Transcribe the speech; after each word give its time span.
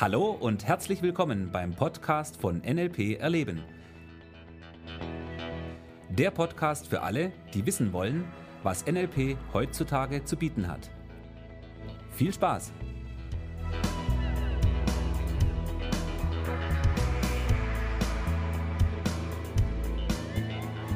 Hallo 0.00 0.30
und 0.30 0.64
herzlich 0.64 1.02
willkommen 1.02 1.50
beim 1.50 1.74
Podcast 1.74 2.36
von 2.40 2.58
NLP 2.58 3.18
Erleben. 3.18 3.64
Der 6.08 6.30
Podcast 6.30 6.86
für 6.86 7.02
alle, 7.02 7.32
die 7.52 7.66
wissen 7.66 7.92
wollen, 7.92 8.24
was 8.62 8.86
NLP 8.86 9.36
heutzutage 9.52 10.24
zu 10.24 10.36
bieten 10.36 10.68
hat. 10.68 10.88
Viel 12.12 12.32
Spaß! 12.32 12.70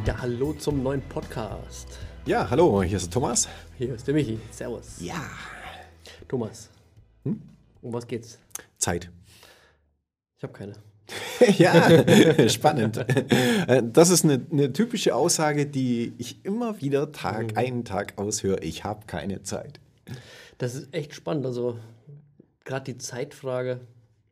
Ja, 0.06 0.20
hallo 0.20 0.52
zum 0.52 0.80
neuen 0.80 1.02
Podcast. 1.08 1.98
Ja, 2.24 2.48
hallo, 2.48 2.84
hier 2.84 2.98
ist 2.98 3.12
Thomas. 3.12 3.48
Hier 3.78 3.96
ist 3.96 4.06
der 4.06 4.14
Michi. 4.14 4.38
Servus. 4.52 5.00
Ja. 5.00 5.28
Thomas. 6.28 6.70
Hm? 7.24 7.42
Um 7.82 7.92
was 7.92 8.06
geht's? 8.06 8.38
Zeit. 8.82 9.10
Ich 10.36 10.42
habe 10.42 10.52
keine. 10.52 10.74
ja, 11.58 12.48
spannend. 12.48 12.98
Äh, 12.98 13.82
das 13.84 14.10
ist 14.10 14.24
eine, 14.24 14.44
eine, 14.50 14.72
typische 14.72 15.14
Aussage, 15.14 15.66
die 15.66 16.12
ich 16.18 16.44
immer 16.44 16.80
wieder 16.80 17.12
Tag 17.12 17.52
mhm. 17.52 17.58
ein, 17.58 17.84
Tag 17.84 18.18
aushöre. 18.18 18.60
Ich 18.62 18.84
habe 18.84 19.06
keine 19.06 19.42
Zeit. 19.42 19.80
Das 20.58 20.74
ist 20.74 20.94
echt 20.94 21.14
spannend. 21.14 21.46
Also 21.46 21.78
gerade 22.64 22.92
die 22.92 22.98
Zeitfrage. 22.98 23.80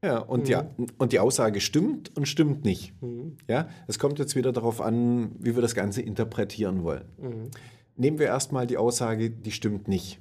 Ja, 0.02 0.18
und, 0.18 0.40
mhm. 0.40 0.44
die, 0.44 0.56
und 0.98 1.12
die 1.12 1.18
Aussage 1.18 1.60
stimmt 1.60 2.16
und 2.16 2.26
stimmt 2.26 2.64
nicht. 2.64 2.94
Mhm. 3.02 3.36
Ja, 3.48 3.68
es 3.86 3.98
kommt 3.98 4.18
jetzt 4.18 4.34
wieder 4.34 4.52
darauf 4.52 4.80
an, 4.80 5.32
wie 5.38 5.54
wir 5.54 5.62
das 5.62 5.74
Ganze 5.74 6.00
interpretieren 6.02 6.82
wollen. 6.82 7.04
Mhm. 7.18 7.50
Nehmen 7.96 8.18
wir 8.18 8.26
erstmal 8.26 8.66
die 8.66 8.78
Aussage, 8.78 9.30
die 9.30 9.52
stimmt 9.52 9.88
nicht. 9.88 10.20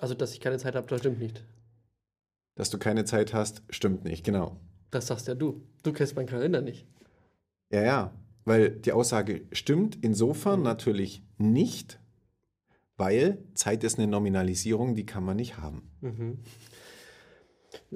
Also, 0.00 0.14
dass 0.14 0.32
ich 0.32 0.40
keine 0.40 0.58
Zeit 0.58 0.74
habe, 0.74 0.88
das 0.88 1.00
stimmt 1.00 1.20
nicht. 1.20 1.44
Dass 2.54 2.70
du 2.70 2.78
keine 2.78 3.04
Zeit 3.04 3.34
hast, 3.34 3.62
stimmt 3.68 4.04
nicht, 4.04 4.24
genau. 4.24 4.60
Das 4.90 5.08
sagst 5.08 5.26
ja 5.26 5.34
du. 5.34 5.62
Du 5.82 5.92
kennst 5.92 6.14
meinen 6.14 6.26
Kalender 6.26 6.60
nicht. 6.60 6.86
Ja, 7.70 7.82
ja, 7.82 8.14
weil 8.44 8.70
die 8.70 8.92
Aussage 8.92 9.42
stimmt 9.52 9.98
insofern 10.02 10.60
mhm. 10.60 10.64
natürlich 10.64 11.22
nicht, 11.38 11.98
weil 12.96 13.38
Zeit 13.54 13.82
ist 13.82 13.98
eine 13.98 14.06
Nominalisierung, 14.06 14.94
die 14.94 15.06
kann 15.06 15.24
man 15.24 15.36
nicht 15.36 15.58
haben. 15.58 15.90
Mhm. 16.00 16.38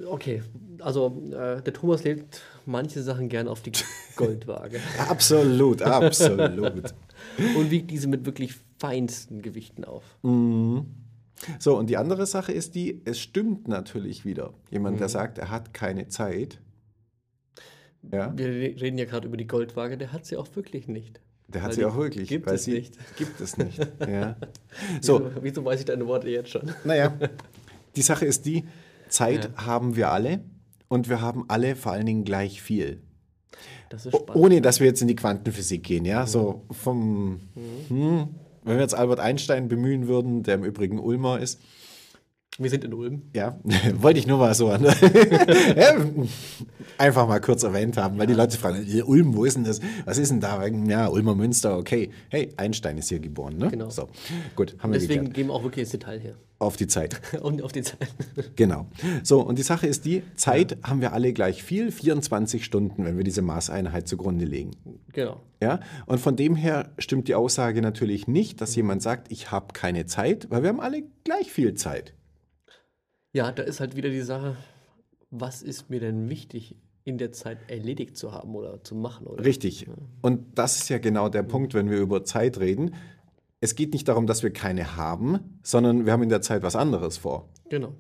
Okay, 0.07 0.43
also 0.81 1.23
äh, 1.31 1.63
der 1.63 1.73
Thomas 1.73 2.03
legt 2.03 2.43
manche 2.67 3.03
Sachen 3.03 3.29
gern 3.29 3.47
auf 3.47 3.63
die 3.63 3.73
Goldwaage. 4.17 4.81
absolut, 5.09 5.83
absolut. 5.83 6.95
Und 7.57 7.71
wiegt 7.71 7.91
diese 7.91 8.09
mit 8.09 8.27
wirklich 8.27 8.55
feinsten 8.79 9.43
Gewichten 9.43 9.85
auf. 9.85 10.05
Mhm. 10.23 10.87
So, 11.59 11.77
und 11.77 11.89
die 11.89 11.97
andere 11.97 12.27
Sache 12.27 12.53
ist 12.53 12.75
die, 12.75 13.01
es 13.05 13.21
stimmt 13.21 13.69
natürlich 13.69 14.25
wieder. 14.25 14.55
Jemand, 14.71 14.97
mhm. 14.97 14.99
der 14.99 15.09
sagt, 15.09 15.39
er 15.39 15.51
hat 15.51 15.73
keine 15.73 16.09
Zeit. 16.09 16.61
Ja. 18.13 18.37
Wir 18.37 18.49
reden 18.49 18.99
ja 18.99 19.05
gerade 19.05 19.27
über 19.29 19.37
die 19.37 19.47
Goldwaage, 19.47 19.99
der 19.99 20.13
hat 20.13 20.27
sie 20.27 20.37
auch 20.37 20.49
wirklich 20.57 20.89
nicht. 20.89 21.21
Der 21.49 21.63
hat 21.63 21.75
sie 21.75 21.85
auch 21.85 21.97
wirklich. 21.97 22.29
Gibt 22.29 22.49
es 22.51 22.67
nicht. 22.67 22.99
Gibt 23.17 23.41
es 23.41 23.57
nicht. 23.57 23.79
Ja. 24.09 24.37
So. 25.01 25.21
Wieso, 25.21 25.43
wieso, 25.43 25.65
weiß 25.65 25.81
ich 25.81 25.87
deine 25.87 26.07
Worte 26.07 26.29
jetzt 26.29 26.51
schon? 26.51 26.71
Naja, 26.85 27.17
die 27.97 28.03
Sache 28.03 28.27
ist 28.27 28.45
die, 28.45 28.65
Zeit 29.09 29.45
ja. 29.45 29.67
haben 29.67 29.97
wir 29.97 30.11
alle 30.11 30.41
und 30.89 31.09
wir 31.09 31.21
haben 31.21 31.45
alle 31.49 31.77
vor 31.77 31.93
allen 31.93 32.07
Dingen 32.07 32.25
gleich 32.25 32.63
viel. 32.63 33.03
Das 33.89 34.07
ist 34.07 34.15
spannend. 34.15 34.37
Ohne, 34.37 34.61
dass 34.61 34.81
wir 34.81 34.87
jetzt 34.87 35.01
in 35.01 35.09
die 35.09 35.17
Quantenphysik 35.17 35.83
gehen, 35.83 36.05
ja, 36.05 36.23
mhm. 36.23 36.27
so 36.27 36.67
vom, 36.71 37.41
mhm. 37.55 37.89
hm, 37.89 38.29
wenn 38.65 38.77
wir 38.77 38.83
jetzt 38.83 38.95
Albert 38.95 39.21
Einstein 39.21 39.69
bemühen 39.69 40.09
würden, 40.09 40.43
der 40.43 40.55
im 40.55 40.65
Übrigen 40.65 40.99
Ulmer 40.99 41.39
ist. 41.39 41.61
Wir 42.61 42.71
sind 42.71 42.83
in 42.85 42.93
Ulm. 42.93 43.23
Ja, 43.35 43.57
wollte 43.95 44.19
ich 44.19 44.27
nur 44.27 44.39
mal 44.39 44.53
so 44.53 44.69
an. 44.69 44.85
einfach 46.99 47.29
mal 47.29 47.41
kurz 47.41 47.63
erwähnt 47.63 47.97
haben, 47.97 48.19
weil 48.19 48.27
die 48.27 48.35
Leute 48.35 48.59
fragen, 48.59 48.85
Ulm, 49.05 49.37
wo 49.37 49.45
ist 49.45 49.57
denn 49.57 49.63
das? 49.63 49.81
Was 50.05 50.19
ist 50.19 50.31
denn 50.31 50.41
da? 50.41 50.67
Ja, 50.67 51.07
Ulmer 51.09 51.37
Münster, 51.37 51.79
okay. 51.79 52.11
Hey, 52.29 52.53
Einstein 52.57 52.99
ist 52.99 53.11
hier 53.11 53.21
geboren, 53.21 53.59
ne? 53.59 53.69
Genau. 53.71 53.91
So, 53.91 54.09
gut, 54.57 54.77
haben 54.81 54.93
wir 54.93 54.99
Deswegen 54.99 55.33
gehen 55.33 55.47
wir 55.47 55.55
auch 55.55 55.63
wirklich 55.63 55.85
ins 55.85 55.93
Detail 55.93 56.19
hier. 56.19 56.35
Auf 56.59 56.77
die 56.77 56.89
Zeit. 56.89 57.21
und 57.41 57.63
auf 57.63 57.71
die 57.71 57.83
Zeit. 57.83 58.09
genau. 58.57 58.89
So, 59.23 59.41
und 59.41 59.57
die 59.57 59.63
Sache 59.63 59.87
ist 59.87 60.05
die, 60.05 60.25
Zeit 60.35 60.73
ja. 60.73 60.89
haben 60.89 61.01
wir 61.01 61.13
alle 61.13 61.33
gleich 61.33 61.63
viel, 61.63 61.93
24 61.93 62.65
Stunden, 62.65 63.05
wenn 63.05 63.17
wir 63.17 63.25
diese 63.25 63.43
Maßeinheit 63.43 64.09
zugrunde 64.09 64.45
legen. 64.45 64.73
Genau. 65.13 65.41
Ja, 65.63 65.79
und 66.07 66.19
von 66.19 66.35
dem 66.35 66.57
her 66.57 66.91
stimmt 66.99 67.29
die 67.29 67.37
Aussage 67.37 67.83
natürlich 67.83 68.27
nicht, 68.27 68.61
dass 68.61 68.75
jemand 68.75 69.03
sagt, 69.03 69.31
ich 69.31 69.53
habe 69.53 69.73
keine 69.73 70.07
Zeit, 70.07 70.49
weil 70.51 70.63
wir 70.63 70.71
haben 70.71 70.81
alle 70.81 71.05
gleich 71.23 71.53
viel 71.53 71.75
Zeit. 71.75 72.15
Ja, 73.33 73.53
da 73.53 73.63
ist 73.63 73.81
halt 73.81 73.97
wieder 73.97 74.11
die 74.11 74.23
Sache, 74.23 74.57
was 75.31 75.63
ist 75.63 75.91
mir 75.91 76.01
denn 76.01 76.29
wichtig 76.31 76.77
in 77.05 77.19
der 77.19 77.33
Zeit 77.33 77.59
erledigt 77.71 78.17
zu 78.17 78.33
haben 78.33 78.55
oder 78.55 78.83
zu 78.83 78.95
machen? 78.95 79.27
Oder? 79.27 79.45
Richtig. 79.45 79.87
Und 80.21 80.59
das 80.59 80.77
ist 80.77 80.89
ja 80.89 80.99
genau 80.99 81.29
der 81.29 81.43
Punkt, 81.43 81.75
wenn 81.75 81.91
wir 81.91 81.99
über 81.99 82.25
Zeit 82.25 82.59
reden. 82.59 82.95
Es 83.61 83.75
geht 83.75 83.93
nicht 83.93 84.09
darum, 84.09 84.27
dass 84.27 84.43
wir 84.43 84.53
keine 84.53 84.97
haben, 84.97 85.59
sondern 85.63 86.07
wir 86.07 86.13
haben 86.13 86.23
in 86.23 86.29
der 86.29 86.43
Zeit 86.43 86.63
was 86.63 86.77
anderes 86.77 87.17
vor. 87.17 87.49
Genau. 87.69 87.95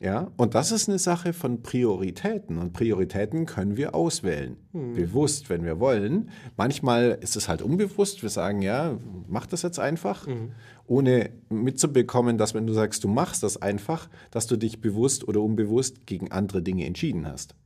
Ja, 0.00 0.30
und 0.36 0.54
das 0.54 0.70
ist 0.70 0.88
eine 0.88 0.98
Sache 1.00 1.32
von 1.32 1.62
Prioritäten. 1.62 2.58
Und 2.58 2.72
Prioritäten 2.72 3.46
können 3.46 3.76
wir 3.76 3.96
auswählen. 3.96 4.56
Hm. 4.72 4.94
Bewusst, 4.94 5.50
wenn 5.50 5.64
wir 5.64 5.80
wollen. 5.80 6.30
Manchmal 6.56 7.18
ist 7.20 7.34
es 7.34 7.48
halt 7.48 7.62
unbewusst. 7.62 8.22
Wir 8.22 8.28
sagen, 8.28 8.62
ja, 8.62 8.96
mach 9.26 9.46
das 9.46 9.62
jetzt 9.62 9.80
einfach. 9.80 10.26
Hm. 10.26 10.52
Ohne 10.86 11.30
mitzubekommen, 11.48 12.38
dass 12.38 12.54
wenn 12.54 12.66
du 12.66 12.74
sagst, 12.74 13.02
du 13.02 13.08
machst 13.08 13.42
das 13.42 13.60
einfach, 13.60 14.08
dass 14.30 14.46
du 14.46 14.56
dich 14.56 14.80
bewusst 14.80 15.26
oder 15.26 15.40
unbewusst 15.40 16.06
gegen 16.06 16.30
andere 16.30 16.62
Dinge 16.62 16.86
entschieden 16.86 17.26
hast. 17.26 17.56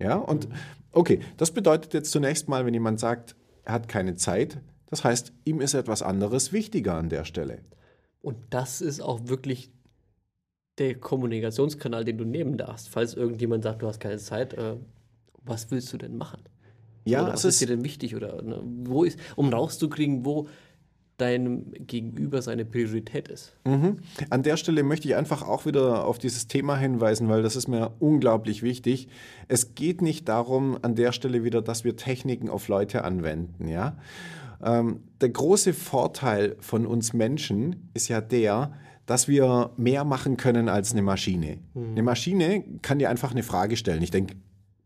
Ja, 0.00 0.16
und 0.16 0.46
hm. 0.46 0.52
okay, 0.90 1.20
das 1.36 1.52
bedeutet 1.52 1.94
jetzt 1.94 2.10
zunächst 2.10 2.48
mal, 2.48 2.66
wenn 2.66 2.74
jemand 2.74 2.98
sagt, 2.98 3.36
er 3.62 3.74
hat 3.74 3.88
keine 3.88 4.16
Zeit, 4.16 4.60
das 4.86 5.04
heißt, 5.04 5.32
ihm 5.44 5.60
ist 5.60 5.74
etwas 5.74 6.02
anderes 6.02 6.52
wichtiger 6.52 6.94
an 6.94 7.08
der 7.08 7.24
Stelle. 7.24 7.62
Und 8.20 8.36
das 8.50 8.80
ist 8.80 9.00
auch 9.00 9.28
wirklich 9.28 9.70
der 10.78 10.94
Kommunikationskanal, 10.94 12.04
den 12.04 12.18
du 12.18 12.24
nehmen 12.24 12.56
darfst. 12.56 12.88
Falls 12.88 13.14
irgendjemand 13.14 13.64
sagt, 13.64 13.82
du 13.82 13.86
hast 13.86 14.00
keine 14.00 14.18
Zeit, 14.18 14.54
äh, 14.54 14.74
was 15.44 15.70
willst 15.70 15.92
du 15.92 15.96
denn 15.96 16.16
machen? 16.16 16.42
Ja, 17.04 17.22
oder 17.22 17.32
was 17.32 17.44
ist 17.44 17.60
dir 17.60 17.68
denn 17.68 17.84
wichtig? 17.84 18.16
Oder 18.16 18.42
ne, 18.42 18.60
wo 18.84 19.04
ist, 19.04 19.18
um 19.36 19.52
rauszukriegen, 19.52 20.24
wo 20.24 20.48
deinem 21.16 21.72
Gegenüber 21.86 22.42
seine 22.42 22.64
Priorität 22.64 23.28
ist. 23.28 23.54
Mhm. 23.64 23.98
An 24.28 24.42
der 24.42 24.56
Stelle 24.56 24.82
möchte 24.82 25.08
ich 25.08 25.16
einfach 25.16 25.42
auch 25.42 25.64
wieder 25.64 26.04
auf 26.04 26.18
dieses 26.18 26.46
Thema 26.46 26.76
hinweisen, 26.76 27.28
weil 27.28 27.42
das 27.42 27.56
ist 27.56 27.68
mir 27.68 27.92
unglaublich 28.00 28.62
wichtig. 28.62 29.08
Es 29.48 29.74
geht 29.74 30.02
nicht 30.02 30.28
darum, 30.28 30.78
an 30.82 30.94
der 30.94 31.12
Stelle 31.12 31.42
wieder, 31.42 31.62
dass 31.62 31.84
wir 31.84 31.96
Techniken 31.96 32.50
auf 32.50 32.68
Leute 32.68 33.04
anwenden. 33.04 33.66
Ja? 33.68 33.96
Ähm, 34.62 35.00
der 35.20 35.30
große 35.30 35.72
Vorteil 35.72 36.56
von 36.60 36.86
uns 36.86 37.14
Menschen 37.14 37.88
ist 37.94 38.08
ja 38.08 38.20
der, 38.20 38.72
dass 39.06 39.28
wir 39.28 39.70
mehr 39.76 40.04
machen 40.04 40.36
können 40.36 40.68
als 40.68 40.92
eine 40.92 41.02
Maschine. 41.02 41.58
Mhm. 41.74 41.90
Eine 41.92 42.02
Maschine 42.02 42.64
kann 42.82 42.98
dir 42.98 43.08
einfach 43.08 43.30
eine 43.30 43.42
Frage 43.42 43.76
stellen. 43.76 44.02
Ich 44.02 44.10
denke, 44.10 44.34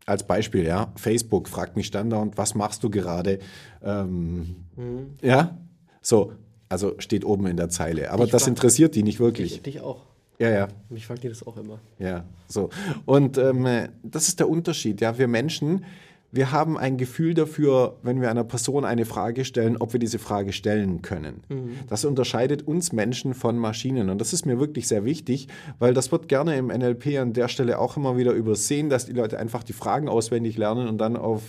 als 0.05 0.25
Beispiel, 0.25 0.63
ja, 0.63 0.91
Facebook 0.95 1.47
fragt 1.47 1.75
mich 1.75 1.87
standard, 1.87 2.37
was 2.37 2.55
machst 2.55 2.83
du 2.83 2.89
gerade? 2.89 3.39
Ähm, 3.83 4.55
mhm. 4.75 5.15
Ja, 5.21 5.57
so, 6.01 6.33
also 6.69 6.95
steht 6.99 7.25
oben 7.25 7.47
in 7.47 7.57
der 7.57 7.69
Zeile. 7.69 8.11
Aber 8.11 8.25
ich 8.25 8.31
das 8.31 8.47
interessiert 8.47 8.95
die 8.95 9.03
nicht 9.03 9.19
wirklich. 9.19 9.55
Ich, 9.55 9.61
dich 9.61 9.81
auch. 9.81 10.05
Ja, 10.39 10.49
ja. 10.49 10.67
Mich 10.89 11.05
fragt 11.05 11.23
die 11.23 11.29
das 11.29 11.45
auch 11.45 11.57
immer. 11.57 11.79
Ja, 11.99 12.23
so. 12.47 12.69
Und 13.05 13.37
ähm, 13.37 13.67
das 14.01 14.27
ist 14.27 14.39
der 14.39 14.49
Unterschied. 14.49 14.99
Ja, 14.99 15.17
wir 15.17 15.27
Menschen, 15.27 15.85
wir 16.31 16.51
haben 16.51 16.77
ein 16.77 16.97
Gefühl 16.97 17.33
dafür, 17.33 17.97
wenn 18.03 18.21
wir 18.21 18.29
einer 18.29 18.45
Person 18.45 18.85
eine 18.85 19.05
Frage 19.05 19.43
stellen, 19.43 19.77
ob 19.77 19.91
wir 19.91 19.99
diese 19.99 20.17
Frage 20.17 20.53
stellen 20.53 21.01
können. 21.01 21.43
Mhm. 21.49 21.71
Das 21.89 22.05
unterscheidet 22.05 22.65
uns 22.65 22.93
Menschen 22.93 23.33
von 23.33 23.57
Maschinen. 23.57 24.09
Und 24.09 24.21
das 24.21 24.31
ist 24.31 24.45
mir 24.45 24.59
wirklich 24.59 24.87
sehr 24.87 25.03
wichtig, 25.03 25.47
weil 25.79 25.93
das 25.93 26.11
wird 26.11 26.29
gerne 26.29 26.57
im 26.57 26.67
NLP 26.67 27.17
an 27.19 27.33
der 27.33 27.49
Stelle 27.49 27.79
auch 27.79 27.97
immer 27.97 28.17
wieder 28.17 28.31
übersehen, 28.31 28.89
dass 28.89 29.05
die 29.05 29.13
Leute 29.13 29.39
einfach 29.39 29.63
die 29.63 29.73
Fragen 29.73 30.07
auswendig 30.07 30.57
lernen 30.57 30.87
und 30.87 30.99
dann 30.99 31.17
auf 31.17 31.41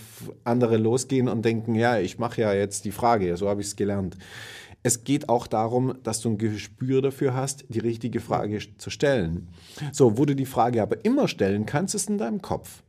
andere 0.43 0.77
losgehen 0.77 1.29
und 1.29 1.45
denken, 1.45 1.75
ja, 1.75 1.99
ich 1.99 2.19
mache 2.19 2.41
ja 2.41 2.53
jetzt 2.53 2.83
die 2.83 2.91
Frage, 2.91 3.37
so 3.37 3.47
habe 3.47 3.61
ich 3.61 3.67
es 3.67 3.75
gelernt. 3.77 4.17
Es 4.85 5.05
geht 5.05 5.29
auch 5.29 5.47
darum, 5.47 5.93
dass 6.03 6.19
du 6.19 6.31
ein 6.31 6.37
Gespür 6.37 7.01
dafür 7.01 7.33
hast, 7.33 7.63
die 7.69 7.79
richtige 7.79 8.19
Frage 8.19 8.59
zu 8.77 8.89
stellen. 8.89 9.47
So, 9.93 10.17
wo 10.17 10.25
du 10.25 10.35
die 10.35 10.45
Frage 10.45 10.81
aber 10.81 11.05
immer 11.05 11.29
stellen 11.29 11.65
kannst, 11.65 11.95
ist 11.95 12.09
in 12.09 12.17
deinem 12.17 12.41
Kopf. 12.41 12.83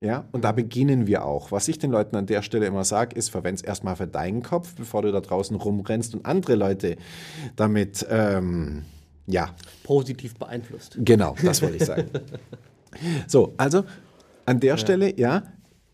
Ja, 0.00 0.28
und 0.30 0.44
da 0.44 0.52
beginnen 0.52 1.08
wir 1.08 1.24
auch. 1.24 1.50
Was 1.50 1.66
ich 1.66 1.78
den 1.78 1.90
Leuten 1.90 2.14
an 2.14 2.26
der 2.26 2.42
Stelle 2.42 2.66
immer 2.66 2.84
sage, 2.84 3.16
ist, 3.16 3.30
verwende 3.30 3.56
es 3.56 3.62
erstmal 3.62 3.96
für 3.96 4.06
deinen 4.06 4.42
Kopf, 4.42 4.74
bevor 4.76 5.02
du 5.02 5.10
da 5.10 5.20
draußen 5.20 5.56
rumrennst 5.56 6.14
und 6.14 6.24
andere 6.24 6.54
Leute 6.54 6.96
damit, 7.56 8.06
ähm, 8.08 8.84
ja. 9.26 9.54
Positiv 9.82 10.36
beeinflusst. 10.36 10.96
Genau, 11.00 11.34
das 11.42 11.62
wollte 11.62 11.76
ich 11.76 11.84
sagen. 11.84 12.08
so, 13.26 13.54
also 13.56 13.84
an 14.46 14.60
der 14.60 14.74
ja. 14.74 14.78
Stelle, 14.78 15.18
ja, 15.18 15.42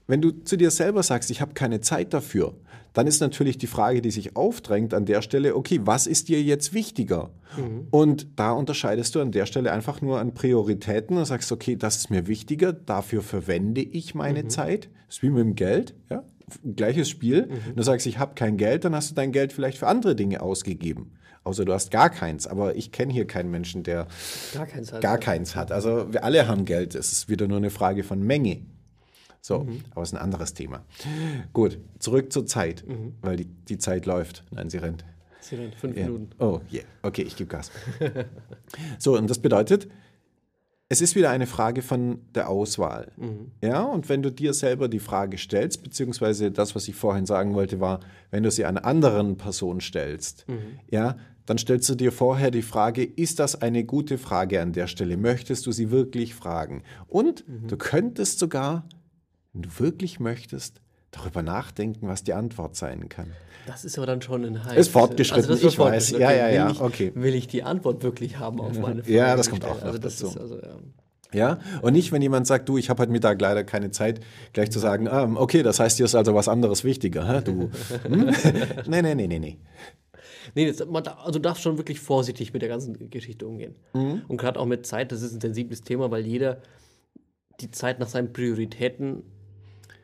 wenn 0.07 0.21
du 0.21 0.31
zu 0.31 0.57
dir 0.57 0.71
selber 0.71 1.03
sagst, 1.03 1.31
ich 1.31 1.41
habe 1.41 1.55
keine 1.55 1.81
Zeit 1.81 2.13
dafür, 2.13 2.55
dann 2.93 3.07
ist 3.09 3.21
natürlich 3.21 3.59
die 3.59 3.67
Frage, 3.67 4.01
die 4.01 4.13
sich 4.13 4.37
aufdrängt 4.37 4.95
an 4.95 5.05
der 5.05 5.21
Stelle, 5.21 5.57
okay, 5.57 5.81
was 5.83 6.07
ist 6.07 6.29
dir 6.29 6.41
jetzt 6.41 6.73
wichtiger? 6.73 7.31
Mhm. 7.57 7.89
Und 7.91 8.27
da 8.37 8.53
unterscheidest 8.53 9.15
du 9.15 9.21
an 9.21 9.33
der 9.33 9.47
Stelle 9.47 9.73
einfach 9.73 10.01
nur 10.01 10.21
an 10.21 10.33
Prioritäten 10.33 11.17
und 11.17 11.25
sagst, 11.25 11.51
okay, 11.51 11.77
das 11.77 11.97
ist 11.97 12.11
mir 12.11 12.29
wichtiger, 12.29 12.73
dafür 12.73 13.23
verwende 13.23 13.81
ich 13.81 14.15
meine 14.15 14.45
mhm. 14.45 14.51
Zeit. 14.51 14.91
Das 15.07 15.17
ist 15.17 15.23
wie 15.23 15.31
mit 15.31 15.45
dem 15.45 15.55
Geld, 15.55 15.95
ja? 16.09 16.25
Gleiches 16.77 17.09
Spiel. 17.09 17.47
Mhm. 17.47 17.77
Du 17.77 17.83
sagst, 17.83 18.07
ich 18.07 18.19
habe 18.19 18.35
kein 18.35 18.57
Geld, 18.59 18.85
dann 18.85 18.95
hast 18.95 19.11
du 19.11 19.15
dein 19.15 19.33
Geld 19.33 19.53
vielleicht 19.53 19.79
für 19.79 19.87
andere 19.87 20.15
Dinge 20.15 20.43
ausgegeben. 20.43 21.13
Außer 21.43 21.65
du 21.65 21.73
hast 21.73 21.91
gar 21.91 22.11
keins. 22.11 22.47
Aber 22.47 22.77
ich 22.77 22.93
kenne 22.93 23.13
hier 23.13 23.27
keinen 23.27 23.51
Menschen, 23.51 23.83
der 23.83 24.07
gar 24.55 24.67
keins 24.67 24.93
hat. 24.93 25.01
Gar 25.01 25.19
keins 25.19 25.57
hat. 25.57 25.73
Also 25.73 26.13
wir 26.13 26.23
alle 26.23 26.47
haben 26.47 26.65
Geld. 26.65 26.95
Es 26.95 27.13
ist 27.13 27.29
wieder 27.29 27.49
nur 27.49 27.59
eine 27.59 27.71
Frage 27.71 28.05
von 28.05 28.23
Menge. 28.23 28.63
So, 29.47 29.59
mhm. 29.59 29.83
aber 29.91 30.01
es 30.01 30.09
ist 30.09 30.15
ein 30.15 30.23
anderes 30.23 30.55
Thema. 30.55 30.87
Gut, 31.53 31.79
zurück 31.99 32.33
zur 32.33 32.47
Zeit, 32.47 32.83
mhm. 32.89 33.13
weil 33.21 33.37
die, 33.37 33.45
die 33.45 33.77
Zeit 33.77 34.07
läuft. 34.07 34.43
Nein, 34.51 34.71
sie 34.71 34.79
rennt. 34.79 35.05
Sie 35.43 35.57
rennt, 35.57 35.75
fünf 35.75 35.99
ja. 35.99 36.07
Minuten. 36.07 36.31
Oh, 36.39 36.63
yeah. 36.73 36.85
okay, 37.03 37.21
ich 37.21 37.37
gebe 37.37 37.49
Gas. 37.49 37.71
so, 38.99 39.19
und 39.19 39.29
das 39.29 39.39
bedeutet, 39.39 39.87
es 40.89 41.03
ist 41.03 41.15
wieder 41.15 41.29
eine 41.29 41.47
Frage 41.47 41.83
von 41.83 42.21
der 42.35 42.49
Auswahl. 42.49 43.13
Mhm. 43.19 43.51
Ja, 43.63 43.83
und 43.83 44.09
wenn 44.09 44.23
du 44.23 44.33
dir 44.33 44.55
selber 44.55 44.89
die 44.89 44.99
Frage 44.99 45.37
stellst, 45.37 45.83
beziehungsweise 45.83 46.51
das, 46.51 46.75
was 46.75 46.89
ich 46.89 46.95
vorhin 46.95 47.27
sagen 47.27 47.53
wollte, 47.53 47.81
war, 47.81 48.01
wenn 48.31 48.45
du 48.45 48.51
sie 48.51 48.65
einer 48.65 48.87
anderen 48.87 49.37
Person 49.37 49.83
stellst, 49.83 50.49
mhm. 50.49 50.79
ja, 50.89 51.19
dann 51.45 51.59
stellst 51.59 51.91
du 51.91 51.97
dir 51.97 52.13
vorher 52.13 52.51
die 52.51 52.63
Frage, 52.63 53.05
ist 53.05 53.41
das 53.41 53.61
eine 53.61 53.85
gute 53.85 54.17
Frage 54.17 54.63
an 54.63 54.73
der 54.73 54.87
Stelle? 54.87 55.19
Möchtest 55.19 55.67
du 55.67 55.73
sie 55.73 55.91
wirklich 55.91 56.35
fragen? 56.35 56.83
Und 57.09 57.47
mhm. 57.47 57.69
du 57.69 57.77
könntest 57.77 58.39
sogar 58.39 58.89
wenn 59.55 59.63
du 59.63 59.71
wirklich 59.79 60.21
möchtest, 60.21 60.81
darüber 61.11 61.43
nachdenken, 61.43 62.09
was 62.09 62.25
die 62.25 62.35
Antwort 62.35 62.77
sein 62.77 63.09
kann. 63.09 63.33
Das 63.67 63.85
ist 63.85 63.97
aber 63.97 64.07
dann 64.07 64.21
schon 64.21 64.45
ein 64.45 64.65
Hype. 64.65 64.77
Ist 64.77 64.91
fortgeschritten, 64.91 65.51
also 65.51 65.69
ich 65.69 65.79
weiß. 65.79 66.11
Ja, 66.11 66.33
ja, 66.33 66.49
ja. 66.51 66.67
Will 66.67 66.73
ich, 66.73 66.81
okay. 66.81 67.13
Will 67.15 67.35
ich 67.35 67.47
die 67.47 67.63
Antwort 67.63 68.03
wirklich 68.03 68.39
haben 68.39 68.61
auf 68.61 68.79
meine 68.79 69.03
Frage? 69.03 69.15
Ja, 69.15 69.37
das 69.37 69.49
kommt 69.49 69.65
auch 69.65 69.81
also 69.81 69.99
das 69.99 70.19
dazu. 70.19 70.27
Ist 70.35 70.39
also, 70.39 70.57
ja. 70.57 70.77
Ja, 71.33 71.59
und 71.83 71.95
nicht, 71.95 72.13
wenn 72.13 72.23
jemand 72.23 72.47
sagt, 72.47 72.69
du, 72.69 72.79
ich 72.79 72.91
habe 72.91 73.03
heute 73.03 73.11
Mittag 73.11 73.41
leider 73.41 73.65
keine 73.65 73.91
Zeit, 73.91 74.21
gleich 74.53 74.71
zu 74.71 74.79
sagen, 74.79 75.09
ah, 75.09 75.29
okay, 75.35 75.65
das 75.65 75.81
heißt, 75.81 75.99
dir 75.99 76.05
ist 76.05 76.15
also 76.15 76.33
was 76.35 76.47
anderes 76.47 76.85
wichtiger, 76.85 77.27
hä, 77.27 77.43
du. 77.45 77.71
Hm? 78.05 78.31
nee, 78.87 79.03
nee, 79.03 79.15
nee, 79.17 79.27
nee, 79.27 79.39
nee. 79.41 79.59
Nee, 80.55 80.71
das, 80.71 80.87
man, 80.87 81.03
also 81.03 81.33
du 81.33 81.41
darfst 81.41 81.63
schon 81.63 81.77
wirklich 81.77 81.99
vorsichtig 81.99 82.53
mit 82.53 82.63
der 82.63 82.69
ganzen 82.69 83.11
Geschichte 83.11 83.49
umgehen. 83.49 83.75
Mhm. 83.95 84.23
Und 84.29 84.37
gerade 84.37 84.61
auch 84.61 84.67
mit 84.67 84.87
Zeit, 84.87 85.11
das 85.11 85.23
ist 85.23 85.35
ein 85.35 85.41
sensibles 85.41 85.81
Thema, 85.81 86.11
weil 86.13 86.25
jeder 86.25 86.61
die 87.61 87.71
Zeit 87.71 87.99
nach 87.99 88.09
seinen 88.09 88.33
Prioritäten 88.33 89.23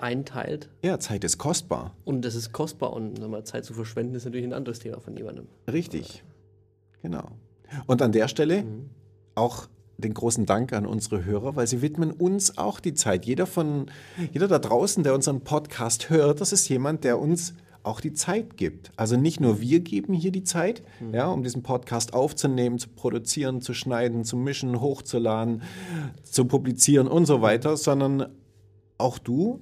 einteilt. 0.03 0.69
Ja, 0.83 0.99
Zeit 0.99 1.25
ist 1.25 1.39
kostbar. 1.39 1.95
Und 2.05 2.25
das 2.25 2.35
ist 2.35 2.53
kostbar 2.53 2.93
und 2.93 3.19
mal, 3.29 3.45
Zeit 3.45 3.65
zu 3.65 3.75
verschwenden 3.75 4.15
ist 4.15 4.25
natürlich 4.25 4.47
ein 4.47 4.53
anderes 4.53 4.79
Thema 4.79 5.01
von 5.01 5.17
jemandem. 5.17 5.47
Richtig, 5.71 6.25
genau. 7.03 7.29
Und 7.87 8.03
an 8.03 8.13
der 8.13 8.29
Stelle 8.29 8.65
mhm. 8.65 8.91
auch 9.35 9.69
den 9.99 10.15
großen 10.15 10.47
Dank 10.47 10.73
an 10.73 10.87
unsere 10.87 11.25
Hörer, 11.25 11.57
weil 11.57 11.67
sie 11.67 11.83
widmen 11.83 12.11
uns 12.11 12.57
auch 12.59 12.81
die 12.81 12.95
Zeit. 12.95 13.27
Jeder 13.27 13.47
von, 13.47 13.91
jeder 14.33 14.49
da 14.49 14.59
draußen, 14.59 15.05
der 15.05 15.15
unseren 15.15 15.43
Podcast 15.43 16.11
hört, 16.11 16.41
das 16.41 16.53
ist 16.53 16.69
jemand, 16.69 17.05
der 17.05 17.19
uns 17.19 17.55
auch 17.83 18.01
die 18.01 18.13
Zeit 18.13 18.57
gibt. 18.57 18.93
Also 18.97 19.17
nicht 19.17 19.41
nur 19.41 19.61
wir 19.61 19.81
geben 19.81 20.13
hier 20.13 20.33
die 20.33 20.45
Zeit, 20.45 20.83
mhm. 21.01 21.15
ja, 21.15 21.29
um 21.29 21.43
diesen 21.43 21.63
Podcast 21.63 22.13
aufzunehmen, 22.13 22.79
zu 22.79 22.89
produzieren, 22.89 23.63
zu 23.63 23.75
schneiden, 23.75 24.25
zu 24.25 24.37
mischen, 24.37 24.81
hochzuladen, 24.81 25.63
zu 26.23 26.45
publizieren 26.45 27.09
und 27.09 27.27
so 27.27 27.41
weiter, 27.41 27.77
sondern 27.77 28.27
auch 28.99 29.19
du 29.19 29.61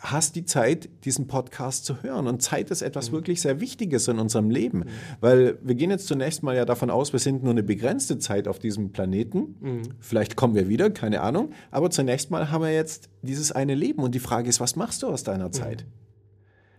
hast 0.00 0.36
die 0.36 0.44
Zeit, 0.44 0.88
diesen 1.04 1.26
Podcast 1.26 1.84
zu 1.84 2.02
hören. 2.02 2.26
Und 2.26 2.42
Zeit 2.42 2.70
ist 2.70 2.82
etwas 2.82 3.10
mhm. 3.10 3.16
wirklich 3.16 3.40
sehr 3.40 3.60
Wichtiges 3.60 4.08
in 4.08 4.18
unserem 4.18 4.50
Leben, 4.50 4.80
mhm. 4.80 4.84
weil 5.20 5.58
wir 5.62 5.74
gehen 5.74 5.90
jetzt 5.90 6.06
zunächst 6.06 6.42
mal 6.42 6.54
ja 6.54 6.64
davon 6.64 6.90
aus, 6.90 7.12
wir 7.12 7.20
sind 7.20 7.42
nur 7.42 7.52
eine 7.52 7.62
begrenzte 7.62 8.18
Zeit 8.18 8.48
auf 8.48 8.58
diesem 8.58 8.92
Planeten. 8.92 9.56
Mhm. 9.60 9.82
Vielleicht 10.00 10.36
kommen 10.36 10.54
wir 10.54 10.68
wieder, 10.68 10.90
keine 10.90 11.22
Ahnung. 11.22 11.50
Aber 11.70 11.90
zunächst 11.90 12.30
mal 12.30 12.50
haben 12.50 12.62
wir 12.62 12.72
jetzt 12.72 13.08
dieses 13.22 13.52
eine 13.52 13.74
Leben 13.74 14.02
und 14.02 14.14
die 14.14 14.20
Frage 14.20 14.48
ist, 14.48 14.60
was 14.60 14.76
machst 14.76 15.02
du 15.02 15.08
aus 15.08 15.22
deiner 15.22 15.46
mhm. 15.46 15.52
Zeit? 15.52 15.86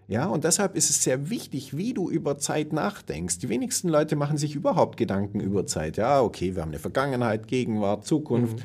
Ja, 0.09 0.27
und 0.27 0.45
deshalb 0.45 0.77
ist 0.77 0.89
es 0.89 1.03
sehr 1.03 1.29
wichtig, 1.29 1.75
wie 1.75 1.93
du 1.93 2.09
über 2.09 2.37
Zeit 2.37 2.71
nachdenkst. 2.71 3.39
Die 3.39 3.49
wenigsten 3.49 3.89
Leute 3.89 4.15
machen 4.15 4.37
sich 4.37 4.55
überhaupt 4.55 4.95
Gedanken 4.95 5.41
über 5.41 5.65
Zeit. 5.65 5.97
Ja, 5.97 6.21
okay, 6.21 6.55
wir 6.55 6.61
haben 6.61 6.69
eine 6.69 6.79
Vergangenheit, 6.79 7.47
Gegenwart, 7.47 8.05
Zukunft. 8.05 8.63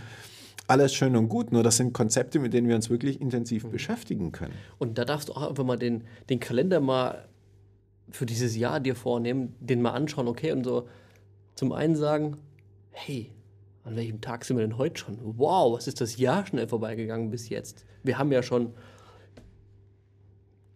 Alles 0.69 0.95
schön 0.95 1.17
und 1.17 1.29
gut, 1.29 1.53
nur 1.53 1.63
das 1.63 1.77
sind 1.77 1.93
Konzepte, 1.93 2.39
mit 2.39 2.53
denen 2.55 2.69
wir 2.69 2.77
uns 2.77 2.89
wirklich 2.89 3.21
intensiv 3.21 3.65
mhm. 3.65 3.71
beschäftigen 3.71 4.33
können. 4.33 4.55
Und 4.79 4.99
da 4.99 5.05
darfst 5.05 5.29
du 5.29 5.33
auch 5.33 5.49
einfach 5.49 5.65
mal 5.65 5.79
den, 5.79 6.05
den 6.31 6.41
Kalender 6.41 6.81
mal 6.81 7.29
für 8.11 8.27
dieses 8.27 8.57
Jahr 8.57 8.81
dir 8.81 8.95
vornehmen, 8.95 9.55
den 9.61 9.83
mal 9.83 9.91
anschauen, 9.91 10.29
okay, 10.29 10.53
und 10.53 10.65
so 10.65 10.89
zum 11.55 11.73
einen 11.73 11.97
sagen, 11.97 12.37
hey, 12.91 13.33
an 13.85 13.97
welchem 13.97 14.21
Tag 14.21 14.45
sind 14.45 14.57
wir 14.57 14.67
denn 14.67 14.79
heute 14.79 15.01
schon? 15.01 15.19
Wow, 15.23 15.77
was 15.77 15.87
ist 15.89 16.01
das 16.01 16.17
Jahr 16.17 16.47
schnell 16.47 16.69
vorbeigegangen 16.69 17.31
bis 17.31 17.49
jetzt? 17.49 17.85
Wir 18.03 18.19
haben 18.19 18.31
ja 18.33 18.43
schon 18.43 18.75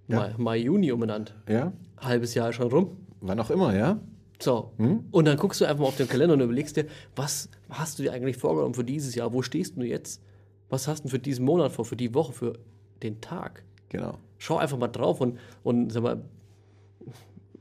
ja. 0.08 0.16
Mai, 0.16 0.34
Mai, 0.36 0.56
Juni 0.58 0.92
umbenannt. 0.92 1.34
Ja. 1.48 1.72
Halbes 1.98 2.34
Jahr 2.34 2.52
schon 2.52 2.68
rum. 2.68 2.96
Wann 3.20 3.40
auch 3.40 3.50
immer, 3.50 3.74
ja. 3.74 3.98
So. 4.38 4.72
Hm? 4.76 5.06
Und 5.10 5.24
dann 5.24 5.36
guckst 5.36 5.60
du 5.60 5.64
einfach 5.64 5.80
mal 5.80 5.88
auf 5.88 5.96
den 5.96 6.08
Kalender 6.08 6.34
und 6.34 6.40
überlegst 6.40 6.76
dir, 6.76 6.86
was 7.14 7.48
hast 7.70 7.98
du 7.98 8.02
dir 8.02 8.12
eigentlich 8.12 8.36
vorgenommen 8.36 8.74
für 8.74 8.84
dieses 8.84 9.14
Jahr? 9.14 9.32
Wo 9.32 9.42
stehst 9.42 9.76
du 9.76 9.82
jetzt? 9.82 10.22
Was 10.68 10.88
hast 10.88 11.04
du 11.04 11.08
für 11.08 11.18
diesen 11.18 11.44
Monat 11.44 11.72
vor, 11.72 11.84
für 11.84 11.96
die 11.96 12.14
Woche, 12.14 12.32
für 12.32 12.58
den 13.02 13.20
Tag? 13.20 13.64
Genau. 13.88 14.18
Schau 14.38 14.58
einfach 14.58 14.78
mal 14.78 14.88
drauf 14.88 15.20
und, 15.20 15.38
und 15.62 15.92
sag 15.92 16.02
mal, 16.02 16.22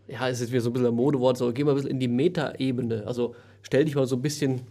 ja, 0.08 0.28
es 0.30 0.42
ist 0.42 0.52
wieder 0.52 0.62
so 0.62 0.70
ein 0.70 0.74
bisschen 0.74 0.88
ein 0.88 0.96
Modewort, 0.96 1.38
so 1.38 1.52
geh 1.54 1.64
mal 1.64 1.72
ein 1.72 1.76
bisschen 1.76 1.92
in 1.92 2.00
die 2.00 2.08
Meta-Ebene. 2.08 3.06
Also 3.08 3.36
stell 3.62 3.86
dich 3.86 3.96
mal 3.96 4.06
so 4.06 4.16
ein 4.16 4.22
bisschen 4.22 4.62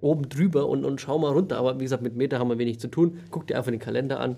oben 0.00 0.28
drüber 0.28 0.68
und, 0.68 0.84
und 0.84 1.00
schau 1.00 1.18
mal 1.18 1.32
runter. 1.32 1.58
Aber 1.58 1.78
wie 1.78 1.84
gesagt, 1.84 2.02
mit 2.02 2.16
Meta 2.16 2.38
haben 2.38 2.48
wir 2.48 2.58
wenig 2.58 2.80
zu 2.80 2.88
tun. 2.88 3.20
Guck 3.30 3.46
dir 3.46 3.56
einfach 3.56 3.70
den 3.70 3.80
Kalender 3.80 4.20
an, 4.20 4.36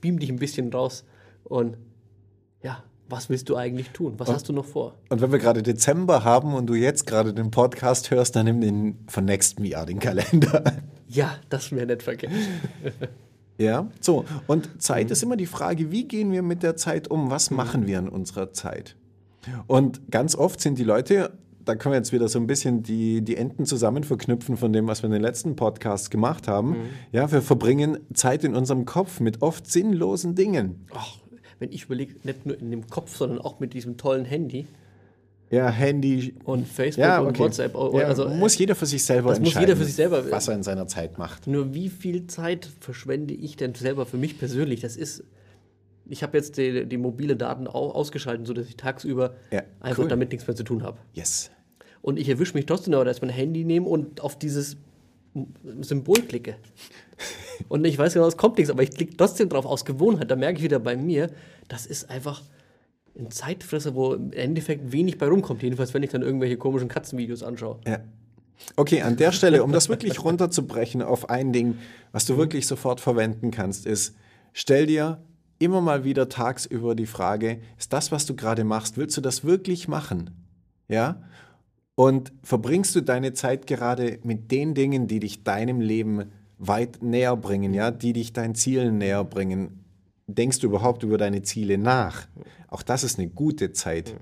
beam 0.00 0.18
dich 0.18 0.30
ein 0.30 0.38
bisschen 0.38 0.72
raus 0.72 1.04
und 1.44 1.76
ja, 2.62 2.82
was 3.08 3.28
willst 3.28 3.48
du 3.48 3.56
eigentlich 3.56 3.90
tun? 3.90 4.14
Was 4.18 4.28
und, 4.28 4.34
hast 4.34 4.48
du 4.48 4.52
noch 4.52 4.64
vor? 4.64 4.94
Und 5.08 5.20
wenn 5.20 5.32
wir 5.32 5.38
gerade 5.38 5.62
Dezember 5.62 6.24
haben 6.24 6.54
und 6.54 6.66
du 6.66 6.74
jetzt 6.74 7.06
gerade 7.06 7.32
den 7.32 7.50
Podcast 7.50 8.10
hörst, 8.10 8.36
dann 8.36 8.46
nimm 8.46 8.60
den 8.60 8.98
von 9.08 9.24
nächstem 9.24 9.64
Jahr, 9.64 9.86
den 9.86 9.98
Kalender. 9.98 10.64
Ja, 11.08 11.36
das 11.48 11.70
wäre 11.70 11.86
nicht 11.86 12.02
vergessen. 12.02 12.60
ja, 13.58 13.88
so. 14.00 14.24
Und 14.46 14.82
Zeit 14.82 15.06
mhm. 15.06 15.12
ist 15.12 15.22
immer 15.22 15.36
die 15.36 15.46
Frage, 15.46 15.92
wie 15.92 16.08
gehen 16.08 16.32
wir 16.32 16.42
mit 16.42 16.62
der 16.62 16.76
Zeit 16.76 17.08
um? 17.08 17.30
Was 17.30 17.50
machen 17.50 17.86
wir 17.86 17.98
in 17.98 18.08
unserer 18.08 18.52
Zeit? 18.52 18.96
Und 19.68 20.10
ganz 20.10 20.34
oft 20.34 20.60
sind 20.60 20.78
die 20.78 20.84
Leute, 20.84 21.32
da 21.64 21.74
können 21.74 21.92
wir 21.92 21.98
jetzt 21.98 22.12
wieder 22.12 22.28
so 22.28 22.38
ein 22.38 22.46
bisschen 22.46 22.82
die, 22.82 23.22
die 23.22 23.36
Enden 23.36 23.66
zusammen 23.66 24.04
verknüpfen 24.04 24.56
von 24.56 24.72
dem, 24.72 24.86
was 24.86 25.02
wir 25.02 25.06
in 25.06 25.12
den 25.12 25.22
letzten 25.22 25.56
Podcasts 25.56 26.10
gemacht 26.10 26.48
haben. 26.48 26.70
Mhm. 26.70 26.84
Ja, 27.12 27.30
wir 27.30 27.42
verbringen 27.42 27.98
Zeit 28.14 28.44
in 28.44 28.54
unserem 28.54 28.84
Kopf 28.84 29.20
mit 29.20 29.42
oft 29.42 29.70
sinnlosen 29.70 30.34
Dingen. 30.34 30.86
Ach, 30.94 31.18
wenn 31.58 31.72
ich 31.72 31.84
überlege, 31.84 32.14
nicht 32.22 32.46
nur 32.46 32.58
in 32.58 32.70
dem 32.70 32.88
Kopf, 32.88 33.16
sondern 33.16 33.40
auch 33.40 33.60
mit 33.60 33.74
diesem 33.74 33.96
tollen 33.96 34.24
Handy. 34.24 34.66
Ja, 35.50 35.70
Handy. 35.70 36.34
Und 36.44 36.66
Facebook 36.66 37.04
ja, 37.04 37.20
okay. 37.20 37.28
und 37.28 37.38
WhatsApp. 37.38 37.74
Ja, 37.74 38.06
also, 38.06 38.28
muss 38.28 38.58
jeder 38.58 38.74
für 38.74 38.86
sich 38.86 39.04
selber 39.04 39.30
das 39.30 39.38
entscheiden, 39.38 39.60
muss 39.60 39.68
jeder 39.68 39.76
für 39.76 39.84
sich 39.84 39.94
selber, 39.94 40.30
was 40.30 40.48
er 40.48 40.54
in 40.54 40.62
seiner 40.62 40.88
Zeit 40.88 41.18
macht. 41.18 41.46
Nur 41.46 41.72
wie 41.72 41.88
viel 41.88 42.26
Zeit 42.26 42.68
verschwende 42.80 43.32
ich 43.32 43.56
denn 43.56 43.74
selber 43.74 44.06
für 44.06 44.16
mich 44.16 44.38
persönlich? 44.38 44.80
Das 44.80 44.96
ist, 44.96 45.22
ich 46.08 46.22
habe 46.22 46.36
jetzt 46.36 46.56
die, 46.56 46.86
die, 46.86 46.96
mobile 46.96 47.36
Daten 47.36 47.68
auch 47.68 47.94
ausgeschaltet, 47.94 48.46
sodass 48.46 48.66
ich 48.68 48.76
tagsüber 48.76 49.36
ja, 49.52 49.62
einfach 49.80 50.02
cool. 50.02 50.08
damit 50.08 50.32
nichts 50.32 50.46
mehr 50.48 50.56
zu 50.56 50.64
tun 50.64 50.82
habe. 50.82 50.98
Yes. 51.14 51.50
Und 52.02 52.18
ich 52.18 52.28
erwische 52.28 52.54
mich 52.54 52.66
trotzdem 52.66 52.94
aber, 52.94 53.04
dass 53.04 53.18
ich 53.18 53.22
mein 53.22 53.30
Handy 53.30 53.64
nehme 53.64 53.86
und 53.86 54.20
auf 54.20 54.38
dieses 54.38 54.76
Symbol 55.80 56.22
klicke. 56.22 56.56
Und 57.68 57.84
ich 57.84 57.98
weiß 57.98 58.14
genau, 58.14 58.26
es 58.26 58.36
kommt 58.36 58.58
nichts, 58.58 58.70
aber 58.70 58.82
ich 58.82 58.90
klicke 58.90 59.16
trotzdem 59.16 59.48
drauf 59.48 59.66
aus 59.66 59.84
Gewohnheit. 59.84 60.30
Da 60.30 60.36
merke 60.36 60.58
ich 60.58 60.64
wieder 60.64 60.78
bei 60.78 60.96
mir, 60.96 61.30
das 61.68 61.86
ist 61.86 62.10
einfach 62.10 62.42
ein 63.18 63.30
Zeitfresser, 63.30 63.94
wo 63.94 64.14
im 64.14 64.32
Endeffekt 64.32 64.92
wenig 64.92 65.18
bei 65.18 65.26
rumkommt. 65.26 65.62
Jedenfalls, 65.62 65.94
wenn 65.94 66.02
ich 66.02 66.10
dann 66.10 66.22
irgendwelche 66.22 66.56
komischen 66.56 66.88
Katzenvideos 66.88 67.42
anschaue. 67.42 67.78
Ja. 67.86 68.00
Okay, 68.74 69.02
an 69.02 69.16
der 69.16 69.32
Stelle, 69.32 69.62
um 69.62 69.72
das 69.72 69.88
wirklich 69.88 70.22
runterzubrechen 70.22 71.02
auf 71.02 71.30
ein 71.30 71.52
Ding, 71.52 71.78
was 72.12 72.24
du 72.24 72.36
wirklich 72.36 72.66
sofort 72.66 73.00
verwenden 73.00 73.50
kannst, 73.50 73.86
ist, 73.86 74.16
stell 74.52 74.86
dir 74.86 75.22
immer 75.58 75.80
mal 75.80 76.04
wieder 76.04 76.28
tagsüber 76.28 76.94
die 76.94 77.06
Frage, 77.06 77.60
ist 77.78 77.92
das, 77.92 78.12
was 78.12 78.26
du 78.26 78.34
gerade 78.34 78.64
machst, 78.64 78.96
willst 78.96 79.16
du 79.16 79.20
das 79.20 79.44
wirklich 79.44 79.88
machen? 79.88 80.30
Ja? 80.88 81.22
Und 81.96 82.32
verbringst 82.42 82.94
du 82.94 83.00
deine 83.00 83.32
Zeit 83.32 83.66
gerade 83.66 84.20
mit 84.22 84.52
den 84.52 84.74
Dingen, 84.74 85.08
die 85.08 85.18
dich 85.18 85.42
deinem 85.42 85.80
Leben 85.80 86.30
weit 86.58 87.02
näher 87.02 87.36
bringen, 87.36 87.74
ja, 87.74 87.90
die 87.90 88.12
dich 88.12 88.32
deinen 88.32 88.54
Zielen 88.54 88.98
näher 88.98 89.24
bringen. 89.24 89.84
Denkst 90.28 90.60
du 90.60 90.68
überhaupt 90.68 91.02
über 91.02 91.18
deine 91.18 91.42
Ziele 91.42 91.78
nach? 91.78 92.28
Auch 92.68 92.82
das 92.82 93.02
ist 93.02 93.18
eine 93.18 93.28
gute 93.28 93.72
Zeit, 93.72 94.14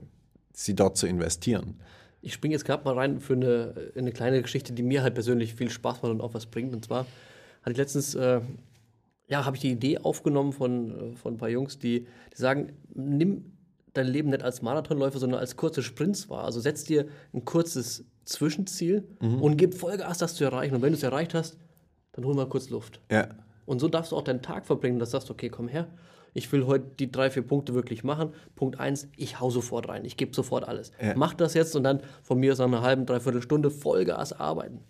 sie 0.53 0.75
dort 0.75 0.97
zu 0.97 1.07
investieren. 1.07 1.75
Ich 2.23 2.33
springe 2.33 2.55
jetzt 2.55 2.65
gerade 2.65 2.85
mal 2.85 2.95
rein 2.95 3.21
für 3.21 3.35
eine, 3.35 3.75
eine 3.97 4.13
kleine 4.13 4.41
Geschichte, 4.41 4.73
die 4.73 4.83
mir 4.83 5.03
halt 5.03 5.15
persönlich 5.15 5.55
viel 5.55 5.69
Spaß 5.69 6.03
macht 6.03 6.13
und 6.13 6.21
auch 6.21 6.33
was 6.33 6.47
bringt. 6.47 6.73
Und 6.75 6.85
zwar 6.85 7.07
hatte 7.63 7.73
ich 7.73 7.77
letztens 7.77 8.15
äh, 8.15 8.41
ja, 9.27 9.45
habe 9.45 9.57
ich 9.57 9.63
die 9.63 9.73
Idee 9.73 9.99
aufgenommen 9.99 10.53
von, 10.53 11.13
äh, 11.13 11.17
von 11.17 11.35
ein 11.35 11.39
paar 11.39 11.49
Jungs, 11.49 11.79
die, 11.79 12.07
die 12.33 12.37
sagen, 12.37 12.73
nimm 12.95 13.53
dein 13.95 14.07
Leben 14.07 14.31
nicht 14.31 14.43
als 14.43 14.61
Marathonläufer, 14.61 15.19
sondern 15.19 15.41
als 15.41 15.57
kurze 15.57 15.83
Sprints 15.83 16.29
wahr. 16.29 16.45
Also 16.45 16.61
setz 16.61 16.85
dir 16.85 17.07
ein 17.33 17.45
kurzes 17.45 18.05
Zwischenziel 18.25 19.09
und 19.21 19.57
gib 19.57 19.75
Vollgas, 19.75 20.19
das 20.19 20.35
zu 20.35 20.45
erreichen. 20.45 20.75
Und 20.75 20.83
wenn 20.83 20.93
du 20.93 20.97
es 20.97 21.03
erreicht 21.03 21.35
hast, 21.35 21.59
dann 22.13 22.25
hol 22.25 22.35
mal 22.35 22.49
kurz 22.49 22.71
Luft. 22.71 23.01
Ja. 23.11 23.29
Und 23.67 23.81
so 23.81 23.89
darfst 23.89 24.13
du 24.13 24.17
auch 24.17 24.23
deinen 24.23 24.43
Tag 24.43 24.67
verbringen, 24.67 24.99
dass 24.99 25.11
du 25.11 25.17
sagst, 25.17 25.31
okay, 25.31 25.49
komm 25.49 25.69
her, 25.69 25.89
ich 26.33 26.51
will 26.53 26.67
heute 26.67 26.87
die 26.99 27.11
drei, 27.11 27.31
vier 27.31 27.43
Punkte 27.43 27.75
wirklich 27.75 28.03
machen. 28.03 28.31
Punkt 28.57 28.81
eins, 28.81 29.09
ich 29.17 29.41
hau 29.41 29.51
sofort 29.51 29.89
rein, 29.89 30.05
ich 30.05 30.17
gebe 30.17 30.35
sofort 30.35 30.67
alles. 30.67 30.91
Ja. 31.01 31.15
Mach 31.17 31.35
das 31.35 31.55
jetzt 31.55 31.77
und 31.77 31.85
dann 31.85 32.01
von 32.23 32.39
mir 32.41 32.53
aus 32.53 32.59
nach 32.59 32.67
einer 32.67 32.83
halben, 32.83 33.07
dreiviertel 33.07 33.41
Stunde 33.41 33.71
Vollgas 33.71 34.33
arbeiten. 34.33 34.81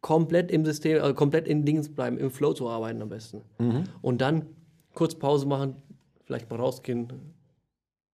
Komplett 0.00 0.50
im 0.50 0.64
System, 0.64 1.02
also 1.02 1.14
komplett 1.14 1.46
in 1.46 1.64
Dings 1.64 1.94
bleiben, 1.94 2.18
im 2.18 2.30
Flow 2.30 2.54
zu 2.54 2.68
arbeiten 2.68 3.02
am 3.02 3.08
besten. 3.10 3.42
Und 4.02 4.20
dann 4.20 4.46
kurz 4.94 5.14
Pause 5.14 5.46
machen, 5.46 5.76
vielleicht 6.24 6.50
mal 6.50 6.56
rausgehen, 6.56 7.33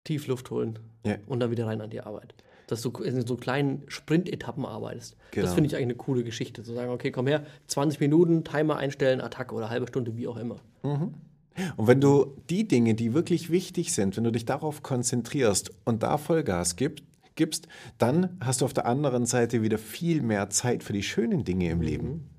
tief 0.04 0.26
Luft 0.26 0.50
holen 0.50 0.78
Ja. 1.04 1.16
und 1.26 1.40
dann 1.40 1.50
wieder 1.50 1.66
rein 1.66 1.80
an 1.80 1.90
die 1.90 2.00
Arbeit. 2.00 2.35
Dass 2.66 2.83
du 2.83 2.90
in 3.02 3.26
so 3.26 3.37
kleinen 3.37 3.83
Sprint-Etappen 3.88 4.64
arbeitest. 4.64 5.16
Genau. 5.33 5.45
Das 5.45 5.54
finde 5.54 5.66
ich 5.69 5.75
eigentlich 5.75 5.87
eine 5.87 5.95
coole 5.97 6.23
Geschichte. 6.23 6.62
Zu 6.62 6.73
sagen, 6.73 6.90
okay, 6.92 7.11
komm 7.11 7.26
her, 7.26 7.45
20 7.66 7.99
Minuten, 8.00 8.45
Timer 8.45 8.76
einstellen, 8.76 9.21
Attacke 9.21 9.54
oder 9.54 9.71
halbe 9.71 9.88
Stunde, 9.88 10.16
wie 10.16 10.28
auch 10.28 10.37
immer. 10.37 10.57
Und 10.83 11.87
wenn 11.88 12.00
du 12.00 12.37
die 12.49 12.66
Dinge, 12.69 12.95
die 12.95 13.12
wirklich 13.12 13.50
wichtig 13.50 13.92
sind, 13.92 14.16
wenn 14.16 14.25
du 14.25 14.30
dich 14.33 14.45
darauf 14.45 14.83
konzentrierst 14.83 15.73
und 15.85 16.02
da 16.02 16.16
Vollgas 16.16 16.76
gib, 16.76 17.02
gibst, 17.35 17.66
dann 17.99 18.37
hast 18.40 18.61
du 18.61 18.64
auf 18.64 18.73
der 18.73 18.87
anderen 18.87 19.26
Seite 19.26 19.62
wieder 19.62 19.78
viel 19.78 20.23
mehr 20.23 20.49
Zeit 20.50 20.85
für 20.85 20.92
die 20.92 21.02
schönen 21.02 21.45
Dinge 21.45 21.71
im 21.71 21.80
Leben. 21.80 22.30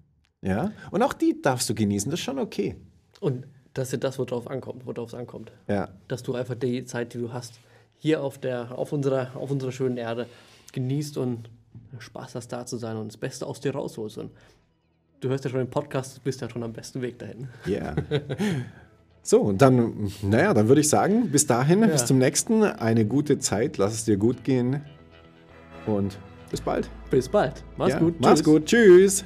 Ja? 0.41 0.71
Und 0.91 1.01
auch 1.03 1.13
die 1.13 1.41
darfst 1.41 1.69
du 1.69 1.75
genießen, 1.75 2.09
das 2.09 2.19
ist 2.19 2.23
schon 2.23 2.39
okay. 2.39 2.75
Und 3.19 3.45
das 3.73 3.93
ist 3.93 4.03
das, 4.03 4.19
worauf 4.19 4.49
ankommt, 4.49 4.85
worauf 4.85 5.09
es 5.09 5.13
ankommt. 5.13 5.51
Ja. 5.67 5.89
Dass 6.07 6.23
du 6.23 6.35
einfach 6.35 6.55
die 6.55 6.83
Zeit, 6.85 7.13
die 7.13 7.19
du 7.19 7.33
hast, 7.33 7.59
hier 7.97 8.23
auf, 8.23 8.37
der, 8.37 8.77
auf, 8.77 8.91
unserer, 8.91 9.31
auf 9.35 9.51
unserer 9.51 9.71
schönen 9.71 9.97
Erde 9.97 10.27
genießt 10.73 11.17
und 11.17 11.49
Spaß 11.99 12.35
hast, 12.35 12.49
da 12.49 12.65
zu 12.65 12.77
sein 12.77 12.97
und 12.97 13.07
das 13.09 13.17
Beste 13.17 13.45
aus 13.45 13.59
dir 13.59 13.73
rausholst. 13.73 14.17
Und 14.17 14.31
du 15.19 15.29
hörst 15.29 15.43
ja 15.43 15.49
schon 15.49 15.59
den 15.59 15.69
Podcast, 15.69 16.17
du 16.17 16.21
bist 16.21 16.41
ja 16.41 16.49
schon 16.49 16.63
am 16.63 16.73
besten 16.73 17.01
Weg 17.01 17.19
dahin. 17.19 17.47
Ja. 17.65 17.95
So, 19.23 19.41
und 19.41 19.61
dann, 19.61 20.11
naja, 20.23 20.51
dann 20.53 20.67
würde 20.67 20.81
ich 20.81 20.89
sagen, 20.89 21.29
bis 21.29 21.45
dahin, 21.45 21.81
bis 21.81 22.05
zum 22.07 22.17
nächsten, 22.17 22.63
eine 22.63 23.05
gute 23.05 23.37
Zeit, 23.37 23.77
lass 23.77 23.93
es 23.93 24.05
dir 24.05 24.17
gut 24.17 24.43
gehen 24.43 24.81
und 25.85 26.17
bis 26.49 26.59
bald. 26.59 26.89
Bis 27.11 27.29
bald. 27.29 27.63
Mach's 27.77 27.93
Ja, 27.93 27.99
gut. 27.99 28.15
Mach's 28.19 28.39
Tschüss. 28.39 28.45
gut. 28.45 28.65
Tschüss. 28.65 29.25